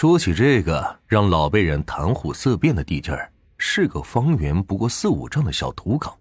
[0.00, 6.16] 说起这个让老辈人谈虎色变的地界儿，是个方圆不过四五丈的小土岗。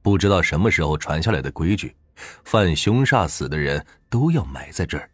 [0.00, 1.92] 不知道什么时候传下来的规矩，
[2.44, 5.10] 犯凶煞死的人都要埋在这儿，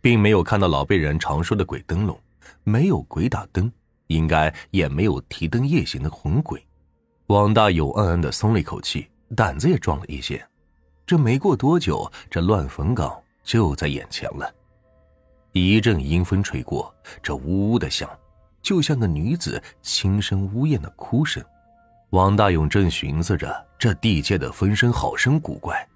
[0.00, 2.18] 并没有看到老辈人常说的鬼灯笼，
[2.64, 3.70] 没有鬼打灯，
[4.06, 6.66] 应该也没有提灯夜行的魂鬼。
[7.26, 10.42] 王大勇暗暗的松了一口气，胆子也壮了一些。
[11.04, 13.14] 这没过多久，这乱坟岗
[13.44, 14.50] 就在眼前了。
[15.58, 16.92] 一阵阴风吹过，
[17.22, 18.08] 这呜呜的响，
[18.60, 21.42] 就像个女子轻声呜咽的哭声。
[22.10, 25.86] 王大勇正寻思着这地界的风声好生古怪，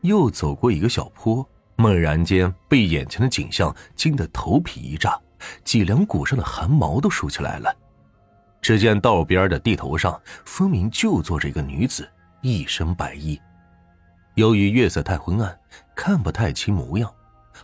[0.00, 5.18] 又走过一个小坡，猛然间被眼前的景象惊得头皮一炸，
[5.64, 7.74] 脊梁骨上的汗毛都竖起来了。
[8.60, 12.08] 只见道边的地头上，分明就坐着一个女子，
[12.40, 13.40] 一身白衣。
[14.34, 15.58] 由于月色太昏暗，
[15.94, 17.12] 看不太清模样，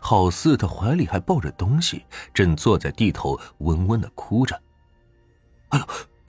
[0.00, 4.60] 好似他怀里还抱着东西，正坐在地头温温的哭着。
[5.70, 5.78] 哎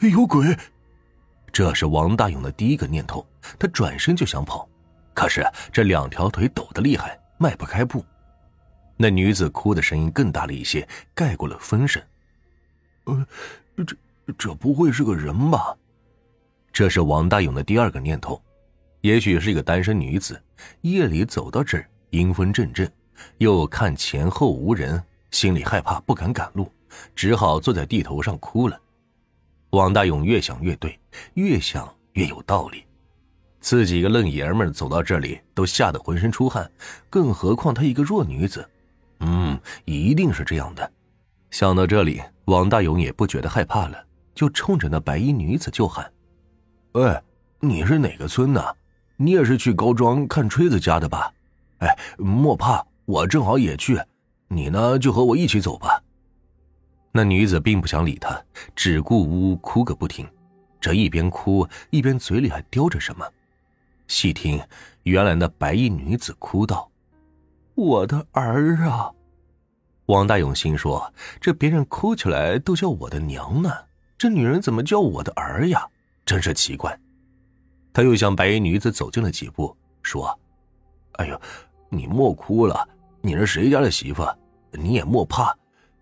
[0.02, 0.58] 呦，有鬼！
[1.52, 3.26] 这是王大勇的第一个念头，
[3.58, 4.68] 他转身就想跑，
[5.13, 8.05] 可是这两条腿抖得厉害，迈不开步。
[8.98, 12.02] 那女子哭的声音更大了一些，盖过了风声。
[13.05, 13.27] 呃，
[13.86, 13.96] 这。
[14.38, 15.76] 这不会是个人吧？
[16.71, 18.40] 这是王大勇的第二个念头，
[19.02, 20.40] 也许是一个单身女子，
[20.82, 22.88] 夜里走到这儿，阴风阵阵，
[23.37, 26.71] 又看前后无人，心里害怕，不敢赶路，
[27.15, 28.79] 只好坐在地头上哭了。
[29.71, 30.99] 王大勇越想越对，
[31.35, 32.84] 越想越有道理，
[33.59, 36.70] 自己一个愣爷们走到这里都吓得浑身出汗，
[37.09, 38.67] 更何况她一个弱女子，
[39.20, 40.91] 嗯，一定是这样的。
[41.51, 44.05] 想到这里，王大勇也不觉得害怕了。
[44.35, 46.09] 就冲着那白衣女子就喊
[46.93, 47.21] ：“哎，
[47.59, 48.77] 你是哪个村的？
[49.17, 51.29] 你也是去高庄看吹子家的吧？
[51.79, 53.99] 哎，莫怕，我正好也去。
[54.49, 55.99] 你呢，就和我一起走吧。”
[57.12, 58.40] 那女子并不想理他，
[58.76, 60.27] 只顾呜呜哭个不停。
[60.79, 63.27] 这一边哭一边嘴里还叼着什么。
[64.07, 64.62] 细听，
[65.03, 66.88] 原来那白衣女子哭道
[67.74, 69.12] ：“我的儿啊！”
[70.06, 73.72] 王大勇心说：“这别人哭起来都叫我的娘呢。”
[74.20, 75.84] 这女人怎么叫我的儿呀？
[76.26, 76.96] 真是奇怪。
[77.91, 80.40] 他又向白衣女子走近了几步，说
[81.18, 81.41] ：“哎呦，
[81.90, 82.88] 你莫哭了，
[83.22, 84.25] 你是谁家的媳妇？
[84.72, 85.53] 你也莫怕，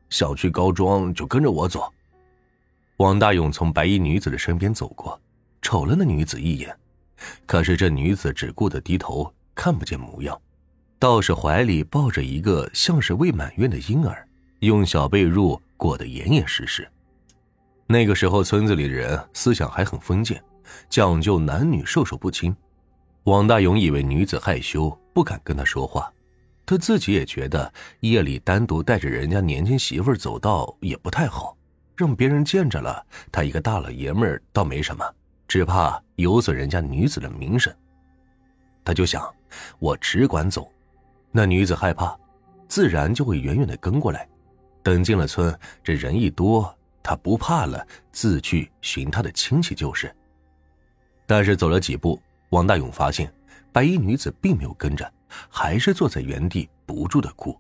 [0.10, 1.92] 想去高庄就跟着我走。”
[2.98, 5.20] 王大勇从白衣女子的身边走过，
[5.62, 6.76] 瞅了那女子一眼，
[7.46, 10.40] 可是这女子只顾得低头，看不见模样，
[11.00, 14.28] 倒是怀里抱着一个像是未满月的婴儿，
[14.60, 16.88] 用小被褥裹得严严实实。
[17.88, 20.44] 那个时候，村子里的人思想还很封建，
[20.90, 22.56] 讲究男女授受不亲。
[23.24, 26.12] 王大勇以为女子害羞，不敢跟他说话。
[26.68, 31.56] 他自己也觉得夜里单独带着人家年轻媳妇走道也不太好，
[31.96, 33.02] 让别人见着了，
[33.32, 35.10] 他一个大老爷们儿倒没什么，
[35.48, 37.74] 只怕有损人家女子的名声。
[38.84, 39.34] 他就想，
[39.80, 40.70] 我只管走，
[41.32, 42.14] 那女子害怕，
[42.68, 44.28] 自然就会远远的跟过来。
[44.84, 46.74] 等进了村，这人一多。
[47.02, 50.14] 他不怕了，自去寻他的亲戚就是。
[51.26, 53.34] 但是走了几步，王大勇发现
[53.72, 55.10] 白衣女子并没有跟着，
[55.50, 57.58] 还是坐在原地不住的哭。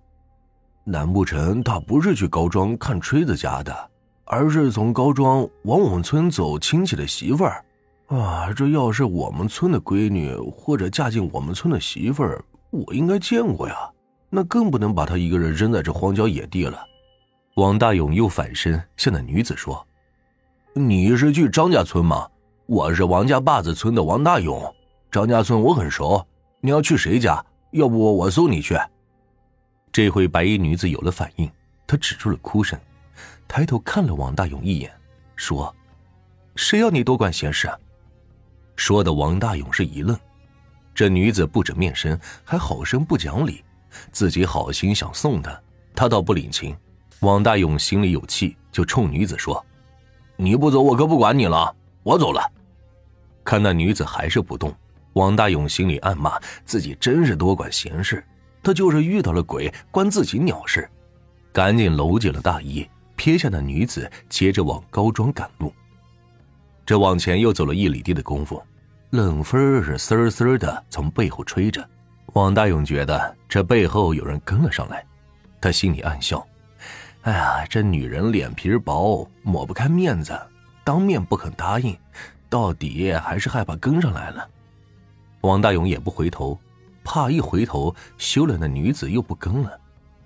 [0.83, 3.89] 难不成他不是去高庄看吹子家的，
[4.25, 7.63] 而是从高庄往我们村走亲戚的媳妇儿？
[8.07, 13.75] 啊，这要是我们村的闺女或者嫁进我们村的媳妇儿，我应该见过呀。
[14.29, 16.79] 那更不能把她一个人扔在这荒郊野地了。
[17.55, 19.85] 王大勇又反身向那女子说
[20.73, 22.27] ：“你是去张家村吗？
[22.65, 24.61] 我是王家坝子村的王大勇，
[25.09, 26.25] 张家村我很熟。
[26.59, 27.43] 你要去谁家？
[27.77, 28.77] 要不我送你去。”
[29.91, 31.49] 这回白衣女子有了反应，
[31.87, 32.79] 她止住了哭声，
[33.47, 34.91] 抬头看了王大勇一眼，
[35.35, 35.73] 说
[36.55, 37.71] ：“谁要你多管闲事？”
[38.75, 40.15] 说的王大勇是一愣，
[40.93, 43.63] 这女子不止面生，还好生不讲理，
[44.11, 45.59] 自己好心想送她，
[45.95, 46.77] 她倒不领情。
[47.21, 49.65] 王大勇心里有气，就冲女子说
[50.37, 51.75] ：“你不走，我可不管你了。
[52.03, 52.51] 我走了。”
[53.43, 54.71] 看那女子还是不动，
[55.17, 58.23] 王大勇心里暗骂自己真是多管闲事。
[58.63, 60.89] 他就是遇到了鬼，关自己鸟事。
[61.53, 65.73] 赶紧搂紧了大衣，撇下那女子，接着往高庄赶路。
[66.85, 68.61] 这往前又走了一里地的功夫，
[69.11, 71.87] 冷风是丝丝的从背后吹着。
[72.33, 75.03] 王大勇觉得这背后有人跟了上来，
[75.61, 76.45] 他心里暗笑。
[77.21, 80.37] 哎呀，这女人脸皮薄，抹不开面子，
[80.83, 81.97] 当面不肯答应，
[82.49, 84.47] 到底还是害怕跟上来了。
[85.41, 86.59] 王大勇也不回头，
[87.03, 89.79] 怕一回头休了那女子又不跟了，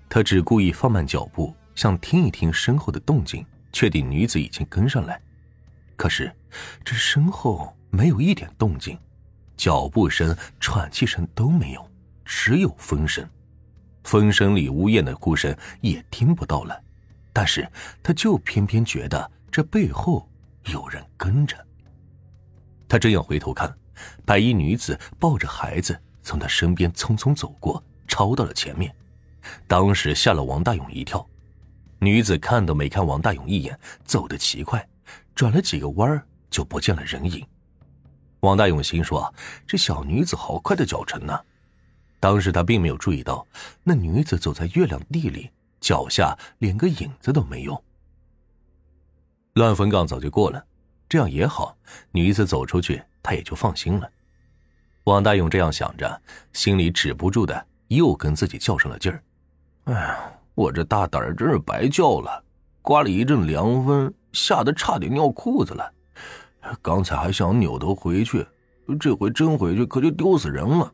[0.08, 5.20] 他只故意放慢脚步，想听一听身后的动静，确定女子已经跟上来。
[5.96, 6.34] 可是，
[6.84, 8.98] 这身后没有一点动静，
[9.56, 11.88] 脚步声、喘气声都没有，
[12.24, 13.28] 只有风声。
[14.04, 16.82] 风声里呜咽的哭声也听不到了，
[17.32, 17.70] 但是
[18.02, 20.28] 他就偏偏觉得这背后
[20.64, 21.56] 有人跟着。
[22.88, 23.72] 他正要回头看，
[24.24, 28.94] 白衣女子抱着孩子从他身边匆匆走过，超到了前面，
[29.66, 31.26] 当时吓了王大勇一跳。
[31.98, 34.86] 女子看都没看王大勇一眼，走得奇快，
[35.34, 37.46] 转了几个弯就不见了人影。
[38.40, 39.32] 王大勇心说
[39.68, 41.38] ：“这小女子好快的脚程呢。”
[42.18, 43.46] 当时他并没有注意到，
[43.84, 45.50] 那女子走在月亮地里，
[45.80, 47.84] 脚下连个影子都没有。
[49.54, 50.64] 乱坟岗早就过了，
[51.12, 51.76] 这样也好，
[52.10, 54.10] 女子走出去，他也就放心了。
[55.04, 56.22] 王大勇这样想着，
[56.54, 59.22] 心里止不住的又跟自己较上了劲儿。
[59.84, 62.42] 哎呀，我这大胆儿真是白叫了，
[62.80, 65.92] 刮了一阵凉风，吓得差点尿裤子了。
[66.80, 68.46] 刚才还想扭头回去，
[68.98, 70.90] 这回真回去可就丢死人了。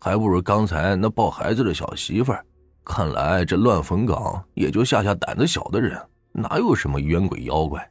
[0.00, 2.44] 还不如刚才那抱孩子的小媳妇儿。
[2.84, 5.96] 看来这乱坟岗也就吓吓胆子小的人，
[6.32, 7.88] 哪有什么冤鬼妖怪？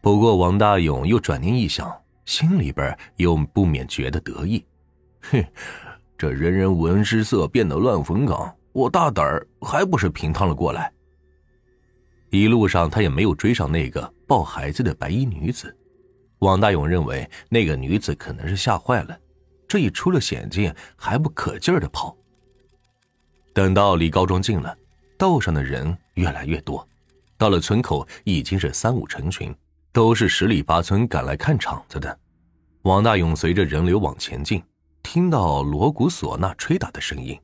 [0.00, 1.94] 不过王大勇又转念一想，
[2.24, 4.64] 心里边又不免觉得得意。
[5.30, 5.44] 哼，
[6.16, 10.90] 这人人闻尸色变的乱坟岗，我大胆儿还不是平趟了过来？
[12.30, 15.76] 一路上他也没有追上那个抱孩子的白衣女子。
[16.38, 19.18] 王大勇认为那个女子可能是吓坏了。
[19.68, 22.16] 这一出了险境，还不可劲儿的跑。
[23.52, 24.74] 等到离高庄近了，
[25.18, 26.88] 道上的人越来越多，
[27.36, 29.54] 到了村口已经是三五成群，
[29.92, 32.18] 都是十里八村赶来看场子的。
[32.82, 34.62] 王大勇随着人流往前进，
[35.02, 37.38] 听到锣鼓唢呐吹打的声音。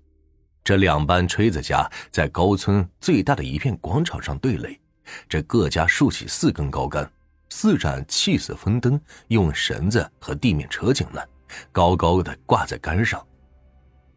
[0.63, 4.81] 这两班吹子家在高村最大的一片广场上对垒，
[5.29, 7.11] 这各家竖起四根高杆，
[7.51, 11.29] 四盏气死风灯用绳子和地面扯紧了。
[11.71, 13.25] 高高的挂在杆上。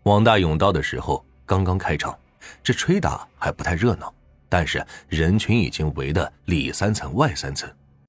[0.04, 2.18] 王大勇到的时候刚刚开场，
[2.64, 4.14] 这吹打还不太热闹，
[4.48, 7.70] 但是人群已经围得里三层外三层。